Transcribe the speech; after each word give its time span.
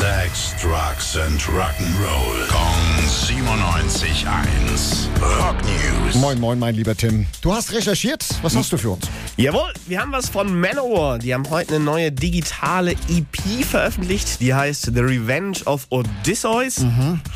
Sex, 0.00 0.54
Drugs 0.62 1.18
and 1.18 1.38
Rock'n'Roll. 1.42 2.48
Kong 2.48 3.04
97.1. 3.04 5.10
Rock 5.20 5.56
News. 5.62 6.14
Moin, 6.14 6.40
moin, 6.40 6.58
mein 6.58 6.74
lieber 6.74 6.96
Tim. 6.96 7.26
Du 7.42 7.52
hast 7.52 7.70
recherchiert. 7.70 8.24
Was 8.40 8.56
hast 8.56 8.72
du 8.72 8.78
für 8.78 8.92
uns? 8.92 9.06
Jawohl, 9.36 9.74
wir 9.88 10.00
haben 10.00 10.10
was 10.10 10.30
von 10.30 10.58
Manowar. 10.58 11.18
Die 11.18 11.34
haben 11.34 11.50
heute 11.50 11.74
eine 11.74 11.84
neue 11.84 12.10
digitale 12.10 12.92
EP 12.92 13.62
veröffentlicht. 13.62 14.40
Die 14.40 14.54
heißt 14.54 14.90
The 14.94 15.00
Revenge 15.00 15.58
of 15.66 15.86
Odysseus. 15.90 16.82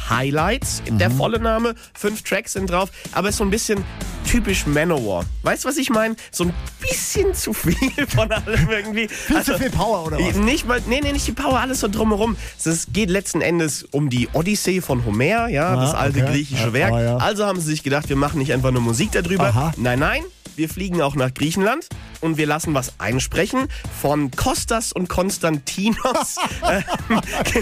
Highlights, 0.09 0.83
der 0.89 1.11
volle 1.11 1.41
Name. 1.41 1.75
Fünf 1.93 2.23
Tracks 2.23 2.55
sind 2.55 2.71
drauf, 2.71 2.91
aber 3.13 3.29
ist 3.29 3.37
so 3.37 3.45
ein 3.45 3.51
bisschen 3.51 3.85
typisch 4.25 4.67
Manowar. 4.67 5.25
Weißt 5.43 5.65
du, 5.65 5.69
was 5.69 5.77
ich 5.77 5.91
meine? 5.91 6.17
So 6.31 6.45
ein 6.45 6.55
bisschen 6.81 7.35
zu 7.35 7.53
viel 7.53 7.77
von 8.09 8.31
allem 8.33 8.69
irgendwie. 8.71 9.09
Viel 9.09 9.43
zu 9.43 9.59
viel 9.59 9.71
Power, 9.71 10.07
oder 10.07 10.19
was? 10.19 10.37
Nicht 10.37 10.67
mal, 10.67 10.81
nee, 10.87 11.01
nee, 11.03 11.13
nicht 11.13 11.27
die 11.27 11.33
Power, 11.33 11.61
alles 11.61 11.81
so 11.81 11.89
drumherum. 11.89 12.37
Es 12.65 12.89
geht 12.93 13.11
letzten 13.11 13.41
Endes 13.41 13.85
um 13.91 14.11
die 14.11 14.29
Odyssee 14.33 14.81
von 14.81 15.05
Homer, 15.05 15.49
ja, 15.49 15.69
Ah, 15.75 15.77
das 15.77 15.95
alte 15.95 16.23
okay. 16.23 16.33
griechische 16.33 16.73
Werk. 16.73 16.93
ah, 16.93 17.03
ja. 17.03 17.17
Also 17.19 17.45
haben 17.47 17.61
sie 17.61 17.67
sich 17.71 17.83
gedacht, 17.83 18.09
wir 18.09 18.17
machen 18.17 18.39
nicht 18.39 18.53
einfach 18.53 18.71
nur 18.71 18.83
Musik 18.83 19.13
darüber. 19.13 19.45
Aha. 19.49 19.73
Nein, 19.77 19.99
nein, 19.99 20.23
wir 20.57 20.69
fliegen 20.69 21.01
auch 21.03 21.15
nach 21.17 21.33
Griechenland 21.35 21.87
und 22.25 22.39
wir 22.39 22.47
lassen 22.47 22.75
was 22.75 22.95
einsprechen 22.99 23.69
von 24.01 24.31
Kostas 24.31 24.93
und 24.93 25.09
Konstantinos. 25.09 26.37
Ähm, 26.67 26.83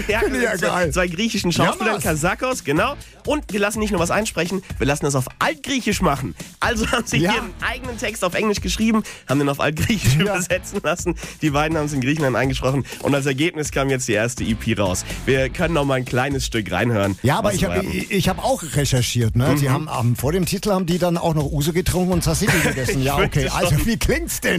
ja, 0.07 0.21
ja 0.27 0.55
zwei, 0.57 0.67
geil. 0.67 0.91
zwei 0.93 1.07
griechischen 1.07 1.51
Schauspielern, 1.51 1.95
was? 1.97 2.03
Kasakos, 2.03 2.63
genau. 2.63 2.95
Und 3.25 3.51
wir 3.51 3.59
lassen 3.59 3.79
nicht 3.79 3.91
nur 3.91 3.99
was 3.99 4.11
einsprechen, 4.11 4.61
wir 4.77 4.87
lassen 4.87 5.03
das 5.05 5.15
auf 5.15 5.25
Altgriechisch 5.39 6.01
machen. 6.01 6.35
Also 6.59 6.89
haben 6.91 7.05
sie 7.05 7.17
Ja. 7.17 7.31
hier 7.33 7.41
einen 7.41 7.53
eigenen 7.61 7.97
Text 7.97 8.23
auf 8.23 8.33
Englisch 8.33 8.61
geschrieben, 8.61 9.03
haben 9.27 9.39
den 9.39 9.49
auf 9.49 9.59
Altgriechisch 9.59 10.15
Ja. 10.15 10.21
übersetzen 10.21 10.79
lassen. 10.83 11.15
Die 11.41 11.49
beiden 11.49 11.77
haben 11.77 11.85
es 11.85 11.93
in 11.93 12.01
Griechenland 12.01 12.35
eingesprochen 12.35 12.85
und 13.01 13.13
als 13.15 13.25
Ergebnis 13.25 13.71
kam 13.71 13.89
jetzt 13.89 14.07
die 14.07 14.13
erste 14.13 14.43
EP 14.43 14.77
raus. 14.79 15.03
Wir 15.25 15.49
können 15.49 15.73
noch 15.73 15.85
mal 15.85 15.95
ein 15.95 16.05
kleines 16.05 16.45
Stück 16.45 16.71
reinhören. 16.71 17.17
Ja, 17.23 17.37
aber 17.39 17.53
ich 17.53 17.65
habe 17.65 17.81
hab 17.83 18.43
auch 18.43 18.63
recherchiert. 18.75 19.35
Ne? 19.35 19.49
Mhm. 19.49 19.59
Die 19.59 19.69
haben 19.69 19.89
ähm, 19.99 20.15
vor 20.15 20.31
dem 20.31 20.45
Titel 20.45 20.71
haben 20.71 20.85
die 20.85 20.97
dann 20.99 21.17
auch 21.17 21.33
noch 21.33 21.51
Uso 21.51 21.73
getrunken 21.73 22.13
und 22.13 22.23
Tzatziki 22.23 22.57
gegessen. 22.63 23.03
Ja, 23.03 23.17
okay. 23.17 23.49
Also 23.49 23.85
wie 23.85 23.97
klingt's 23.97 24.39
denn? 24.41 24.52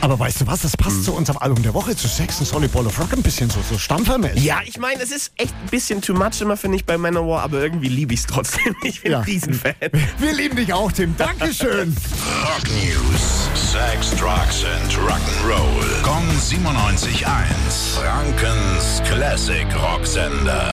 Aber 0.00 0.18
weißt 0.18 0.40
du 0.40 0.46
was, 0.48 0.62
das 0.62 0.76
passt 0.76 0.96
Mhm. 0.96 1.02
zu 1.04 1.12
unserem 1.14 1.38
Album 1.38 1.62
der 1.62 1.74
Woche, 1.74 1.94
zu 1.96 2.08
Sex 2.08 2.38
and 2.38 2.48
Solid 2.48 2.72
Ball 2.72 2.84
of 2.86 2.98
Rock 2.98 3.12
ein 3.12 3.22
bisschen 3.22 3.48
so, 3.50 3.60
so 3.70 3.78
stampfermäßig. 3.78 4.42
Ja, 4.42 4.58
ich 4.64 4.76
meine, 4.78 5.00
es 5.00 5.12
ist 5.12 5.30
echt 5.36 5.54
ein 5.62 5.68
bisschen 5.70 6.02
too 6.02 6.12
much 6.12 6.40
immer, 6.40 6.56
finde 6.56 6.76
ich, 6.76 6.84
bei 6.84 6.98
Manowar, 6.98 7.42
aber 7.44 7.60
irgendwie 7.60 7.88
liebe 7.88 8.12
ich 8.12 8.20
es 8.20 8.26
trotzdem. 8.26 8.74
Ich 8.82 9.02
bin 9.02 9.12
Ja. 9.12 9.18
ein 9.18 9.24
Riesenfan. 9.24 9.74
Wir 10.18 10.32
lieben 10.34 10.56
dich 10.56 10.72
auch, 10.72 10.90
Tim. 10.90 11.16
Dankeschön. 11.16 11.96
Rock 12.42 12.64
News. 12.82 13.48
Sex, 13.54 14.10
Drugs 14.18 14.64
and 14.64 14.92
Rock'n'Roll. 15.08 16.02
Kong 16.02 16.24
97.1. 16.40 17.54
Classic 19.32 19.66
Rocksender. 19.68 20.62